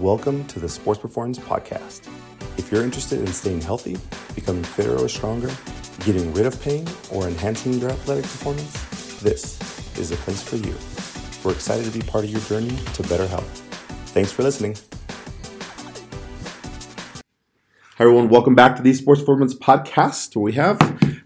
[0.00, 2.06] Welcome to the Sports Performance Podcast.
[2.58, 3.96] If you're interested in staying healthy,
[4.34, 5.50] becoming fitter or stronger,
[6.04, 9.58] getting rid of pain, or enhancing your athletic performance, this
[9.98, 10.74] is the place for you.
[11.42, 13.48] We're excited to be part of your journey to better health.
[14.08, 14.76] Thanks for listening.
[17.96, 18.28] Hi, everyone.
[18.28, 20.78] Welcome back to the Sports Performance Podcast, we have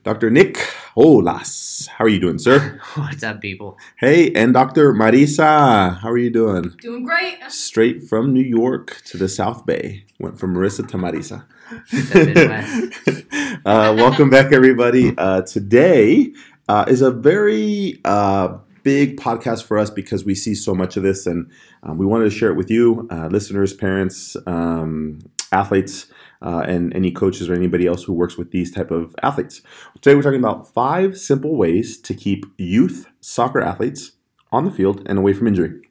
[0.04, 0.30] Dr.
[0.30, 0.58] Nick
[0.96, 1.86] Olas.
[1.86, 2.80] How are you doing, sir?
[2.94, 3.78] What's up, people?
[3.96, 4.92] Hey, and Dr.
[4.92, 5.98] Marisa.
[5.98, 6.74] How are you doing?
[6.80, 7.38] Doing great.
[7.48, 10.04] Straight from New York to the South Bay.
[10.18, 11.44] Went from Marissa to Marisa.
[11.90, 15.16] The uh, welcome back, everybody.
[15.16, 16.32] Uh, today
[16.68, 21.04] uh, is a very uh, big podcast for us because we see so much of
[21.04, 21.48] this, and
[21.84, 25.20] um, we wanted to share it with you, uh, listeners, parents, um,
[25.52, 26.06] athletes.
[26.42, 29.60] Uh, and any coaches or anybody else who works with these type of athletes.
[30.00, 34.12] Today we're talking about five simple ways to keep youth soccer athletes
[34.50, 35.82] on the field and away from injury.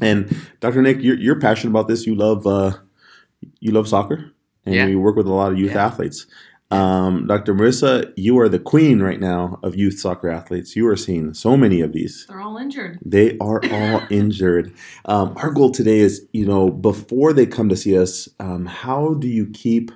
[0.00, 0.80] And Dr.
[0.80, 2.06] Nick, you're, you're passionate about this.
[2.06, 2.72] You love uh,
[3.60, 4.32] you love soccer,
[4.64, 4.86] and Yeah.
[4.86, 5.84] you work with a lot of youth Yeah.
[5.86, 6.26] athletes.
[6.70, 7.54] Um, Dr.
[7.54, 10.76] Marissa, you are the queen right now of youth soccer athletes.
[10.76, 12.26] You are seeing so many of these.
[12.28, 12.98] They're all injured.
[13.04, 14.74] They are all injured.
[15.06, 19.14] Um, our goal today is, you know, before they come to see us, um, how
[19.14, 19.90] do you keep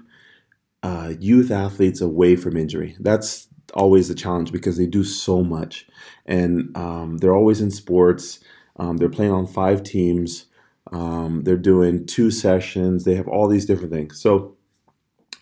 [0.82, 2.96] uh, youth athletes away from injury?
[2.98, 5.86] That's always the challenge because they do so much,
[6.26, 8.40] and um, they're always in sports.
[8.76, 10.46] Um, they're playing on five teams.
[10.90, 13.04] Um, they're doing two sessions.
[13.04, 14.20] They have all these different things.
[14.20, 14.56] So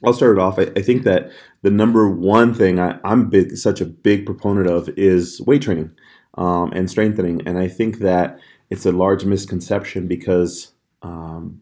[0.04, 0.58] I'll start it off.
[0.58, 1.30] I, I think that
[1.62, 5.90] the number one thing I, I'm big, such a big proponent of is weight training
[6.34, 7.46] um, and strengthening.
[7.46, 8.38] And I think that
[8.70, 11.60] it's a large misconception because um,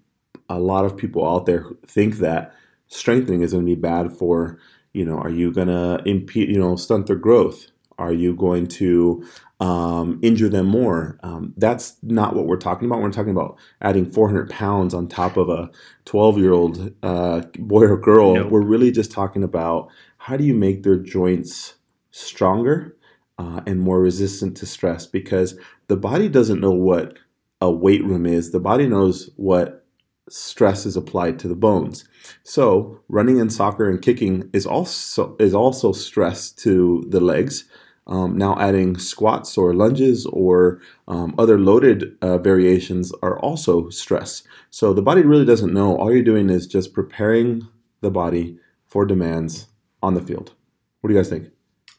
[0.49, 2.55] a lot of people out there think that
[2.87, 4.59] strengthening is going to be bad for,
[4.93, 7.71] you know, are you going to impede, you know, stunt their growth?
[7.99, 9.25] Are you going to
[9.61, 11.19] um, injure them more?
[11.23, 13.01] Um, that's not what we're talking about.
[13.01, 15.71] We're talking about adding 400 pounds on top of a
[16.05, 18.35] 12 year old uh, boy or girl.
[18.35, 18.51] Nope.
[18.51, 21.75] We're really just talking about how do you make their joints
[22.11, 22.97] stronger
[23.39, 25.59] uh, and more resistant to stress because
[25.89, 27.19] the body doesn't know what
[27.61, 28.51] a weight room is.
[28.51, 29.85] The body knows what
[30.29, 32.07] stress is applied to the bones.
[32.45, 37.65] So running and soccer and kicking is also is also stress to the legs.
[38.09, 44.43] Um, now adding squats or lunges or um, other loaded uh, variations are also stress.
[44.71, 45.97] So the body really doesn't know.
[45.97, 47.69] All you're doing is just preparing
[48.01, 49.67] the body for demands
[50.03, 50.55] on the field.
[51.01, 51.51] What do you guys think?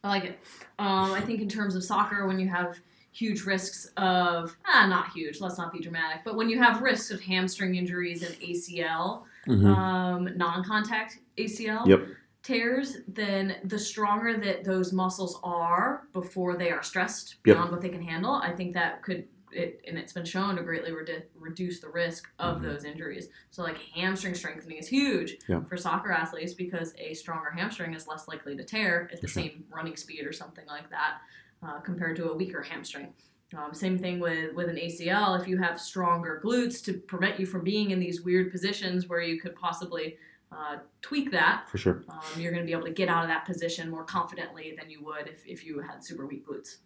[0.04, 0.40] I like it.
[0.80, 2.80] Um, I think in terms of soccer, when you have
[3.12, 5.42] huge risks of ah, not huge.
[5.42, 9.66] Let's not be dramatic, but when you have risks of hamstring injuries and ACL, Mhm.
[9.66, 12.08] um, non-contact ACL Yep.
[12.54, 17.56] Tears, then the stronger that those muscles are before they are stressed Yep.
[17.56, 19.28] beyond what they can handle, I think that could.
[19.52, 22.62] It, and it's been shown to greatly redu- reduce the risk of Mhm.
[22.62, 23.30] those injuries.
[23.50, 25.64] So, like hamstring strengthening is huge Yeah.
[25.64, 29.42] for soccer athletes because a stronger hamstring is less likely to tear at the sure.
[29.42, 31.22] same running speed or something like that
[31.64, 33.12] uh, compared to a weaker hamstring.
[33.58, 35.34] Um, same thing with, with an ACL.
[35.42, 39.22] If you have stronger glutes to prevent you from being in these weird positions where
[39.22, 40.16] you could possibly
[40.52, 42.04] uh, tweak that, For sure.
[42.10, 44.90] um, you're going to be able to get out of that position more confidently than
[44.90, 46.78] you would if, if you had super weak glutes.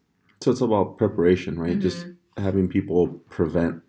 [0.42, 1.80] So it's about preparation, right?
[1.80, 2.16] Just Mhm.
[2.38, 3.82] having people prevent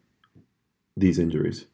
[0.96, 1.66] these injuries.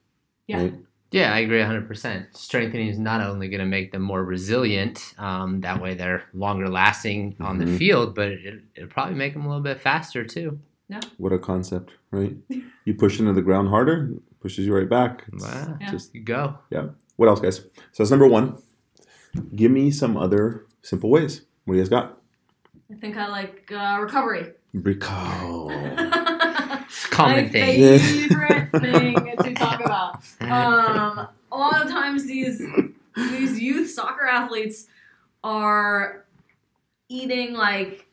[0.47, 0.59] Yeah.
[0.63, 0.75] Right?
[1.13, 2.37] Yeah, I agree 100%.
[2.37, 6.69] Strengthening is not only going to make them more resilient, um, that way they're longer
[6.69, 7.79] lasting on the Mhm.
[7.79, 10.59] field, but it, it'll probably make them a little bit faster too.
[10.89, 11.01] Yeah.
[11.19, 12.37] What a concept, right?
[12.85, 15.25] You push into the ground harder, pushes you right back.
[15.33, 15.77] It's Wow.
[15.81, 15.91] Yeah.
[15.91, 16.59] Just You go.
[17.21, 17.59] What else, guys?
[17.59, 18.57] So that's number one.
[19.55, 21.43] Give me some other simple ways.
[21.67, 22.19] What do you guys got?
[22.91, 24.55] I think I like uh, recovery.
[24.73, 25.69] Recall.
[25.71, 26.01] It's
[27.05, 27.99] a common My thing.
[27.99, 30.15] favorite thing to talk about.
[30.41, 32.63] Um, a lot of times these
[33.15, 34.87] these youth soccer athletes
[35.45, 36.25] are
[37.11, 38.07] eating like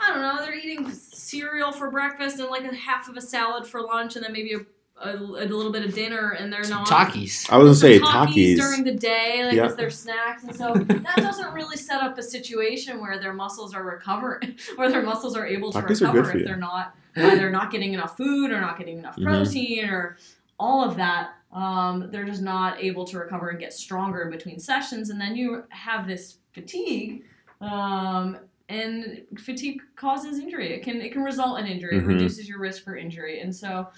[0.00, 3.68] I don't know, they're eating cereal for breakfast and like a half of a salad
[3.68, 4.58] for lunch, and then maybe a,
[5.00, 6.88] a, a little bit of dinner, and they're Some not.
[6.88, 7.50] Takis.
[7.50, 8.56] I was gonna say some Takis.
[8.56, 9.66] during the day, like Yeah.
[9.66, 13.74] as their snacks, and so that doesn't really set up a situation where their muscles
[13.74, 16.44] are recovering, where their muscles are able to Takis are good recover for if you.
[16.46, 19.24] they're not either not getting enough food or not getting enough Mhm.
[19.24, 20.16] protein or
[20.58, 21.30] all of that.
[21.52, 25.34] Um, they're just not able to recover and get stronger in between sessions, and then
[25.36, 27.24] you have this fatigue.
[27.60, 28.36] Um,
[28.68, 30.74] and fatigue causes injury.
[30.74, 31.94] It can it can result in injury.
[31.98, 32.02] Mhm.
[32.02, 33.88] It reduces your risk for injury, and so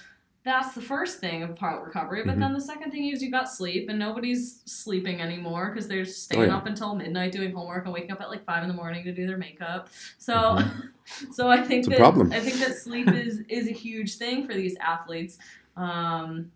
[0.43, 2.23] that's the first thing about recovery.
[2.25, 2.41] But Mhm.
[2.41, 6.49] then the second thing is you got sleep, and nobody's sleeping anymore because they're staying
[6.49, 6.57] yeah.
[6.57, 9.13] up until midnight doing homework and waking up at like five in the morning to
[9.13, 9.89] do their makeup.
[10.19, 10.93] So, Mhm.
[11.35, 12.33] so I think It's a that problem.
[12.33, 15.39] I think that sleep is is a huge thing for these athletes.
[15.77, 16.51] Um,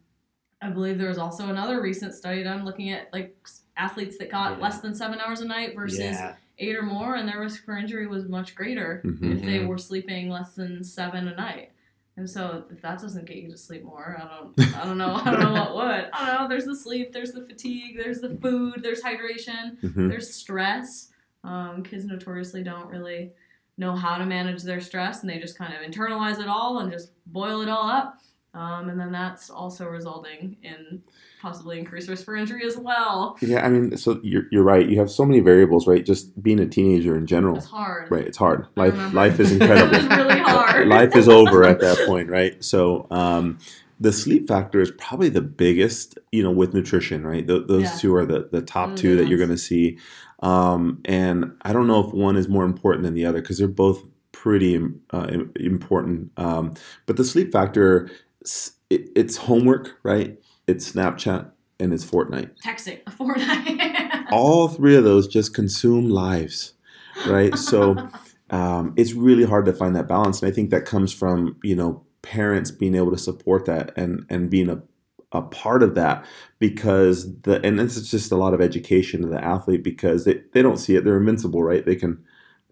[0.63, 3.37] I believe there was also another recent study done looking at like
[3.77, 4.63] athletes that got Yeah.
[4.63, 6.37] less than seven hours a night versus Yeah.
[6.59, 9.35] eight or more, and their risk for injury was much greater Mhm.
[9.37, 9.67] if they Mhm.
[9.67, 11.71] were sleeping less than seven a night.
[12.17, 15.15] And so if that doesn't get you to sleep more, I don't I don't know
[15.15, 16.11] I don't know what would.
[16.13, 16.49] I don't know.
[16.49, 20.09] There's the sleep, there's the fatigue, there's the food, there's hydration, Mhm.
[20.09, 21.09] there's stress.
[21.43, 23.33] Um, kids notoriously don't really
[23.77, 26.91] know how to manage their stress, and they just kind of internalize it all and
[26.93, 28.19] just boil it all up.
[28.55, 31.03] Um, and then that's also resulting in
[31.43, 33.37] possibly increased risk for injury as well.
[33.43, 34.89] Yeah, I mean, so you're, you're right.
[34.89, 36.05] You have so many variables, right?
[36.07, 38.11] Just being a teenager in general, It's hard.
[38.11, 38.25] right?
[38.27, 38.67] It's hard.
[38.77, 39.97] Life life is incredible.
[39.99, 40.87] was really hard.
[41.01, 42.63] life is over at that point, right?
[42.65, 43.59] So um,
[44.01, 47.47] the sleep factor is probably the biggest, you know, with nutrition, right?
[47.47, 47.97] Th- those Yeah.
[47.99, 49.99] two are the, the top are two that you're going to see.
[50.43, 53.69] Um, and I don't know if one is more important than the other because they're
[53.69, 54.03] both
[54.33, 54.79] pretty
[55.11, 55.27] uh,
[55.57, 56.31] important.
[56.37, 56.75] Um,
[57.07, 58.11] but the sleep factor,
[58.91, 60.39] it, it's homework, right?
[60.67, 61.51] It's Snapchat
[61.81, 62.51] and it's Fortnite.
[62.65, 64.27] Texting a Fortnite.
[64.33, 66.75] All three of those just consume lives,
[67.27, 67.57] right?
[67.57, 68.09] So
[68.51, 71.75] um, it's really hard to find that balance and i think that comes from you
[71.75, 74.81] know parents being able to support that and and being a,
[75.33, 76.25] a part of that
[76.59, 80.41] because the and this is just a lot of education to the athlete because they,
[80.53, 82.23] they don't see it they're invincible right they can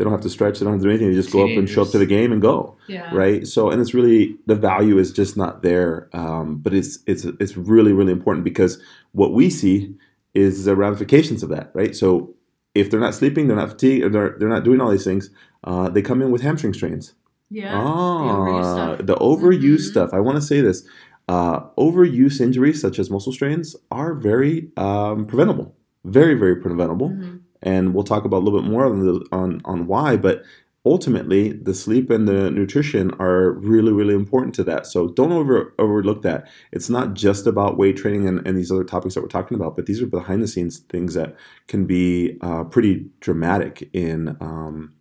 [0.02, 1.56] they don't have to stretch they don't have to do anything they just go up
[1.56, 3.08] and show up to the game and go yeah.
[3.12, 7.24] right so and it's really the value is just not there um, but it's it's
[7.42, 8.82] it's really really important because
[9.12, 9.94] what we see
[10.34, 12.34] is the ramifications of that right so
[12.74, 15.30] if they're not sleeping they're not fatigued or they're, they're not doing all these things
[15.64, 17.14] uh, they come in with hamstring strains
[17.50, 17.70] Yeah.
[17.70, 19.06] overuse ah stuff.
[19.06, 19.90] the overuse Mhm.
[19.92, 20.82] stuff i want to say this
[21.28, 25.68] uh, overuse injuries such as muscle strains are very um, preventable
[26.04, 27.38] very very preventable Mhm.
[27.62, 30.16] And we'll talk about a little bit more on the, on on why.
[30.16, 30.42] But
[30.84, 34.86] ultimately, the sleep and the nutrition are really really important to that.
[34.86, 36.48] So don't over overlook that.
[36.72, 39.76] It's not just about weight training and, and these other topics that we're talking about,
[39.76, 41.36] but these are behind the scenes things that
[41.68, 44.94] can be uh, pretty dramatic in um,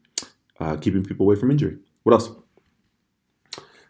[0.59, 1.77] uh, keeping people away from injury.
[2.03, 2.29] What else?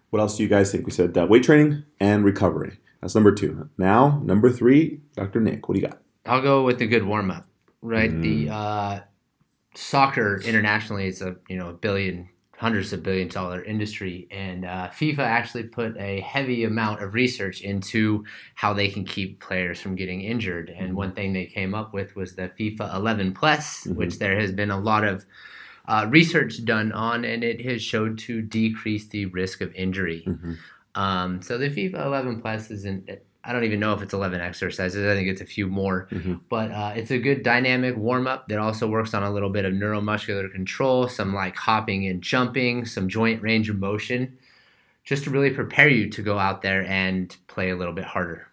[0.09, 0.85] What else do you guys think?
[0.85, 2.79] We said uh, weight training and recovery.
[3.01, 3.69] That's number two.
[3.77, 5.39] Now, number three, Dr.
[5.39, 6.01] Nick, what do you got?
[6.25, 7.47] I'll go with a good warm up,
[7.81, 8.11] right?
[8.11, 8.21] Mm.
[8.21, 8.99] The uh,
[9.75, 14.89] soccer internationally is a you know a billion, hundreds of billion dollar industry, and uh,
[14.89, 18.23] FIFA actually put a heavy amount of research into
[18.55, 20.69] how they can keep players from getting injured.
[20.69, 20.95] And Mhm.
[20.95, 23.95] one thing they came up with was the FIFA 11 Plus, Mhm.
[23.95, 25.25] which there has been a lot of
[25.87, 30.23] uh, research done on, and it has showed to decrease the risk of injury.
[30.27, 30.57] Mhm.
[30.93, 33.09] Um, so the FIFA 11 Plus isn't.
[33.43, 35.03] I don't even know if it's 11 exercises.
[35.05, 36.41] I think it's a few more, Mhm.
[36.47, 39.65] but uh, it's a good dynamic warm up that also works on a little bit
[39.65, 44.37] of neuromuscular control, some like hopping and jumping, some joint range of motion,
[45.03, 48.47] just to really prepare you to go out there and play a little bit harder.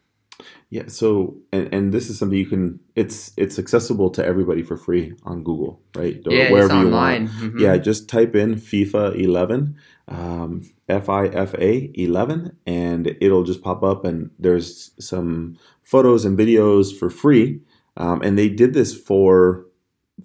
[0.71, 0.85] Yeah.
[0.87, 2.81] So, and, and this is something you can.
[2.95, 6.21] It's it's accessible to everybody for free on Google, right?
[6.27, 7.25] Or yeah, it's wherever you online.
[7.27, 7.55] want.
[7.55, 7.61] Mhm.
[7.61, 9.77] Yeah, just type in FIFA 11,
[10.09, 14.05] um, F I F A 11, and it'll just pop up.
[14.05, 17.61] And there's some photos and videos for free.
[17.97, 19.67] Um, and they did this for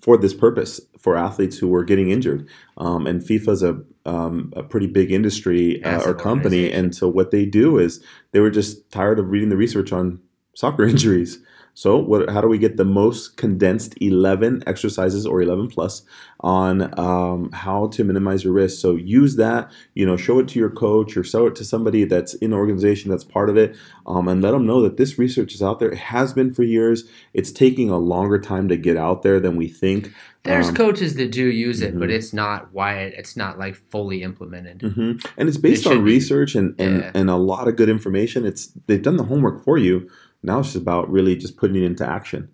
[0.02, 2.48] for this purpose for athletes who were getting injured.
[2.78, 7.32] Um, and FIFA's a um, a pretty big industry uh, or company, and so what
[7.32, 10.20] they do is they were just tired of reading the research on
[10.56, 11.40] soccer injuries.
[11.76, 12.30] So, what?
[12.30, 16.04] How do we get the most condensed 11 exercises or 11 plus
[16.42, 18.80] on um, how to minimize your risk?
[18.80, 19.72] So, use that.
[19.96, 22.58] You know, show it to your coach or show it to somebody that's in the
[22.58, 23.76] organization that's part of it,
[24.06, 25.90] um, and let them know that this research is out there.
[25.90, 27.06] It has been for years.
[27.34, 30.12] It's taking a longer time to get out there than we think.
[30.44, 32.14] There's Um, coaches that do use it, but mhm.
[32.14, 34.82] it's not why it's not like fully implemented.
[34.94, 36.12] hmm And it's based It on be.
[36.12, 37.12] research and, and, Yeah.
[37.16, 38.46] and a lot of good information.
[38.46, 40.08] It's they've done the homework for you.
[40.44, 42.50] Now it's just about really just putting it into action.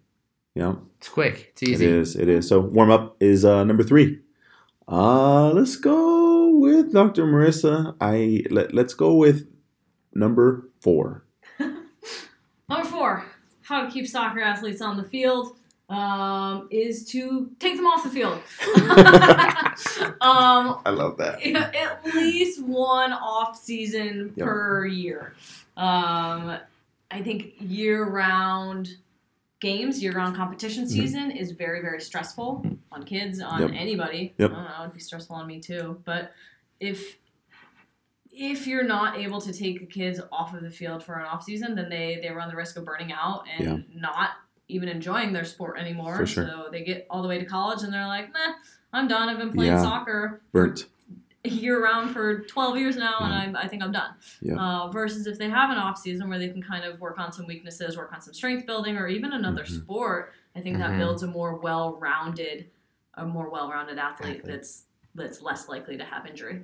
[0.56, 1.50] You know, It's quick.
[1.54, 1.86] It's easy.
[1.86, 2.16] It is.
[2.16, 2.48] It is.
[2.48, 4.20] So warm up is uh, number three.
[4.88, 7.26] Uh, let's go with Dr.
[7.26, 7.96] Marissa.
[8.02, 9.48] I let, let's go with
[10.14, 11.24] number four.
[12.70, 13.26] Number four,
[13.62, 15.56] how to keep soccer athletes on the field
[15.90, 18.40] um, is to take them off the field.
[20.22, 21.42] um, I love that.
[21.44, 24.46] at least one off season Yep.
[24.46, 25.34] per year.
[25.78, 26.58] Um,
[27.12, 28.90] I think year round
[29.60, 30.90] games, year round competition Mhm.
[30.90, 33.72] season is very, very stressful on kids, on Yep.
[33.74, 34.34] anybody.
[34.38, 34.52] Yep.
[34.52, 36.02] I don't know, it'd be stressful on me too.
[36.06, 36.34] But
[36.80, 37.18] if
[38.32, 41.44] if you're not able to take the kids off of the field for an off
[41.44, 44.00] season, then they, they run the risk of burning out and Yeah.
[44.00, 44.30] not
[44.70, 46.26] even enjoying their sport anymore.
[46.26, 46.46] Sure.
[46.48, 48.54] So they get all the way to college and they're like, nah,
[48.94, 49.28] I'm done.
[49.28, 49.82] I've been playing Yeah.
[49.82, 50.86] soccer Burnt.
[51.46, 54.12] Year round for 12 years now and I'm, I think I'm done.
[54.42, 54.56] Yeah.
[54.58, 57.32] Uh, versus if they have an off season where they can kind of work on
[57.32, 59.82] some weaknesses, work on some strength building, or even another Mhm.
[59.84, 60.98] sport, I think that Mhm.
[60.98, 62.66] builds a more well rounded,
[63.16, 64.46] a more well rounded athlete Athlete.
[64.46, 66.62] that's that's less likely to have injury.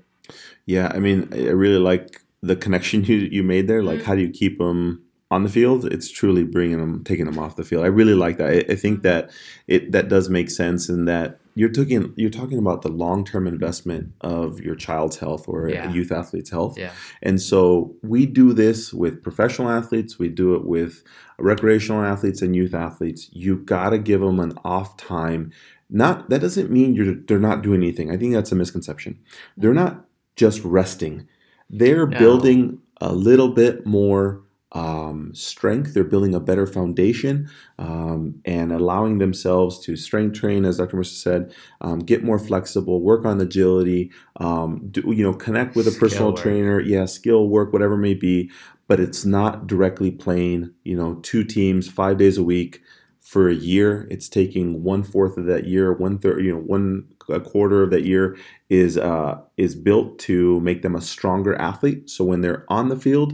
[0.66, 3.82] Yeah, I mean, I really like the connection you you made there.
[3.82, 4.04] Like, Mhm.
[4.06, 5.02] how do you keep them
[5.32, 5.86] on the field?
[5.86, 7.84] It's truly bringing them, taking them off the field.
[7.84, 8.50] I really like that.
[8.50, 9.04] I, I think Mhm.
[9.04, 9.32] that
[9.68, 13.48] it that does make sense, and that you're talking you're talking about the long term
[13.48, 15.90] investment of your child's health or Yeah.
[15.90, 16.78] a youth athlete's health.
[16.78, 16.92] Yeah.
[17.24, 20.20] And so we do this with professional athletes.
[20.20, 21.04] We do it with
[21.40, 23.30] recreational athletes and youth athletes.
[23.32, 25.52] You got to give them an off time.
[25.90, 28.12] Not that doesn't mean you're they're not doing anything.
[28.12, 29.20] I think that's a misconception.
[29.56, 29.86] They're mm-hmm.
[29.86, 31.28] not just resting.
[31.70, 32.20] They're No.
[32.20, 34.42] building a little bit more
[34.76, 35.94] um, strength.
[35.94, 40.98] They're building a better foundation um, and allowing themselves to strength train, as Dr.
[40.98, 45.88] Mercer said, um, get more flexible, work on agility, um, do, you know, connect with
[45.88, 48.52] a personal trainer, yeah, skill work, whatever it may be.
[48.88, 52.82] But it's not directly playing, you know, two teams five days a week
[53.22, 54.08] for a year.
[54.12, 57.90] It's taking one fourth of that year, one third, you know, one a quarter of
[57.90, 58.38] that year
[58.70, 62.10] is uh, is built to make them a stronger athlete.
[62.10, 63.34] So when they're on the field,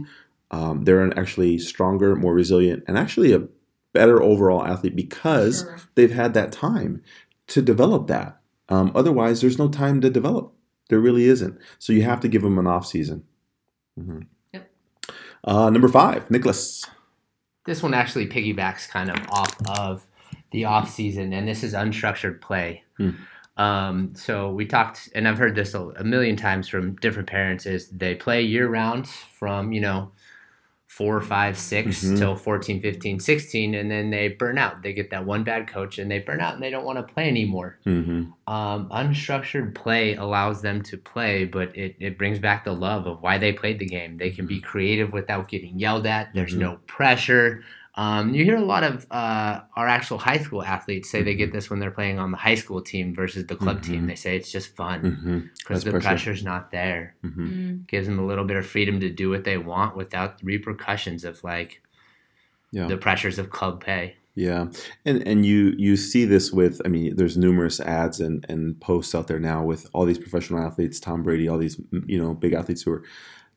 [0.52, 3.42] um, they're an actually stronger, more resilient, and actually a
[3.92, 5.76] better overall athlete because Sure.
[5.94, 7.02] they've had that time
[7.48, 8.38] to develop that.
[8.68, 10.52] Um, otherwise, there's no time to develop.
[10.88, 11.58] There really isn't.
[11.78, 13.24] So you have to give them an off season.
[13.98, 14.26] Mhm.
[14.52, 14.70] Yep.
[15.44, 16.84] Uh, number five, Nicholas.
[17.66, 20.06] This one actually piggybacks kind of off of
[20.50, 22.82] the off season, and this is unstructured play.
[22.96, 23.10] Hmm.
[23.56, 27.66] Um, so we talked, and I've heard this a, a million times from different parents:
[27.66, 30.10] is they play year round from you know
[30.96, 32.18] four, five, six Mhm.
[32.18, 34.82] till 14, 15, 16, and then they burn out.
[34.82, 37.14] They get that one bad coach, and they burn out, and they don't want to
[37.14, 37.78] play anymore.
[37.84, 43.06] hmm Um, unstructured play allows them to play, but it, it brings back the love
[43.06, 44.18] of why they played the game.
[44.18, 46.34] They can be creative without getting yelled at.
[46.34, 46.58] There's Mhm.
[46.58, 47.62] no pressure.
[47.94, 51.52] Um, you hear a lot of uh, our actual high school athletes say they get
[51.52, 53.82] this when they're playing on the high school team versus the club Mhm.
[53.84, 54.06] team.
[54.06, 56.08] They say it's just fun because Less the pressure.
[56.08, 57.14] pressure's not there.
[57.22, 57.86] hmm Mm.
[57.88, 61.22] Gives them a little bit of freedom to do what they want without the repercussions
[61.24, 61.82] of like
[62.70, 62.86] Yeah.
[62.88, 64.16] the pressures of club pay.
[64.34, 64.68] Yeah,
[65.04, 69.14] and and you you see this with I mean there's numerous ads and and posts
[69.14, 72.54] out there now with all these professional athletes, Tom Brady, all these you know big
[72.54, 73.02] athletes who are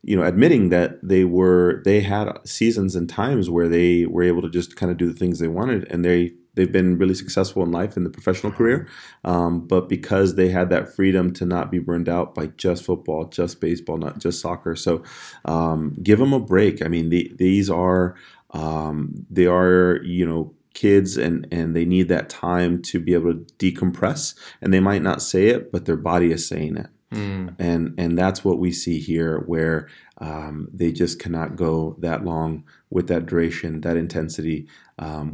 [0.06, 4.42] you know admitting that they were they had seasons and times where they were able
[4.42, 7.64] to just kind of do the things they wanted and they they've been really successful
[7.64, 8.88] in life in the professional career.
[9.26, 13.26] Um, but because they had that freedom to not be burned out by just football
[13.26, 14.76] just baseball not just soccer.
[14.76, 15.04] So
[15.44, 16.84] um, give them a break.
[16.84, 18.16] I mean the, these are
[18.52, 23.34] um, they are you know kids and and they need that time to be able
[23.34, 27.56] to decompress and they might not say it but their body is saying it Mm.
[27.60, 32.64] and and that's what we see here where um, they just cannot go that long
[32.90, 35.34] with that duration that intensity um,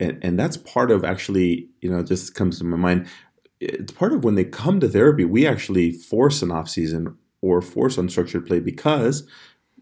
[0.00, 3.06] and, and that's part of actually you know just comes to my mind
[3.60, 7.62] it's part of when they come to therapy we actually force an off season or
[7.62, 9.26] force unstructured play because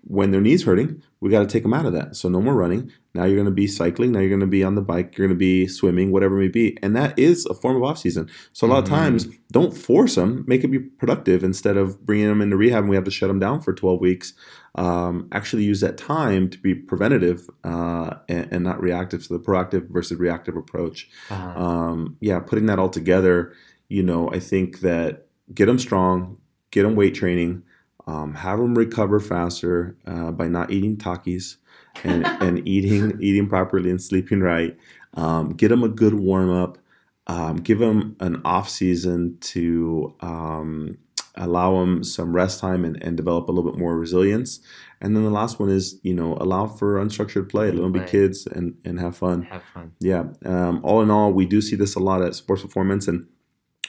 [0.03, 2.55] when their knees hurting we got to take them out of that so no more
[2.55, 5.17] running now you're going to be cycling now you're going to be on the bike
[5.17, 7.83] you're going to be swimming whatever it may be and that is a form of
[7.83, 8.89] off season so a lot of Mhm.
[8.89, 12.89] times don't force them make it be productive instead of bringing them into rehab and
[12.91, 14.33] we have to shut them down for 12 weeks
[14.77, 19.43] um, actually use that time to be preventative uh, and, and not reactive so the
[19.43, 21.61] proactive versus reactive approach Uh-huh.
[21.61, 23.53] um, yeah, putting that all together,
[23.89, 26.37] you know, I think that get them strong,
[26.71, 27.65] get them weight training,
[28.11, 31.57] um, have them recover faster uh, by not eating Takis
[32.03, 34.77] and, and eating eating properly and sleeping right.
[35.15, 36.79] Um, get them a good warm up.
[37.27, 40.99] Um, give them an off season to um,
[41.37, 44.59] allow them some rest time and, and develop a little bit more resilience.
[45.01, 47.71] And then the last one is, you know, allow for unstructured play.
[47.71, 49.43] Let them be kids and, and have fun.
[49.43, 49.93] Have fun.
[50.01, 50.25] Yeah.
[50.45, 53.27] Um, all in all, we do see this a lot at Sports Performance, and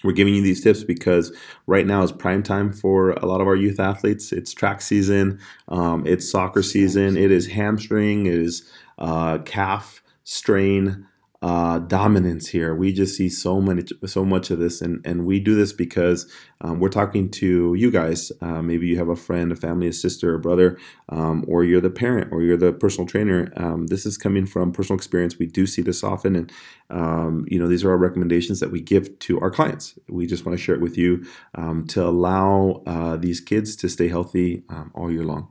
[0.03, 1.35] we're giving you these tips because
[1.67, 4.31] right now is prime time for a lot of our youth athletes.
[4.31, 11.07] It's track season, um, it's soccer season, it is hamstring, it is uh, calf strain.
[11.43, 12.75] Uh, dominance here.
[12.75, 16.31] We just see so many, so much of this, and and we do this because
[16.61, 18.31] um, we're talking to you guys.
[18.41, 20.77] Uh, maybe you have a friend, a family, a sister, a brother,
[21.09, 23.51] um, or you're the parent, or you're the personal trainer.
[23.57, 25.39] Um, this is coming from personal experience.
[25.39, 26.51] We do see this often, and
[26.91, 29.97] um, you know these are our recommendations that we give to our clients.
[30.09, 33.89] We just want to share it with you um, to allow uh, these kids to
[33.89, 35.47] stay healthy um, all year long.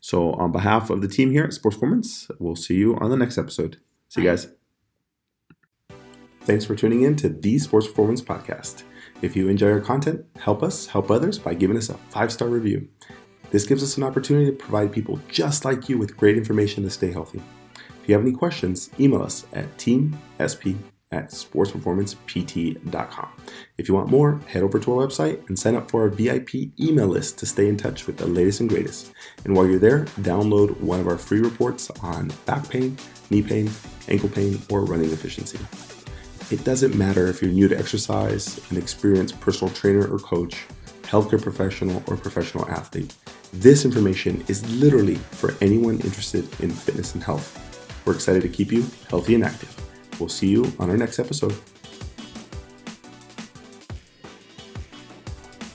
[0.00, 3.16] So, on behalf of the team here at Sports Performance, we'll see you on the
[3.16, 3.78] next episode.
[4.08, 4.57] See you guys.
[6.48, 8.84] Thanks for tuning in to the Sports Performance Podcast.
[9.20, 12.48] If you enjoy our content, help us help others by giving us a five star
[12.48, 12.88] review.
[13.50, 16.90] This gives us an opportunity to provide people just like you with great information to
[16.90, 17.42] stay healthy.
[18.00, 20.78] If you have any questions, email us at teamsp
[21.12, 23.28] at sportsperformancept.com.
[23.76, 26.54] If you want more, head over to our website and sign up for our VIP
[26.80, 29.12] email list to stay in touch with the latest and greatest.
[29.44, 32.96] And while you're there, download one of our free reports on back pain,
[33.28, 33.70] knee pain,
[34.08, 35.58] ankle pain, or running efficiency.
[36.50, 40.64] It doesn't matter if you're new to exercise, an experienced personal trainer or coach,
[41.02, 43.14] healthcare professional, or professional athlete.
[43.52, 47.60] This information is literally for anyone interested in fitness and health.
[48.06, 49.74] We're excited to keep you healthy and active.
[50.18, 51.54] We'll see you on our next episode.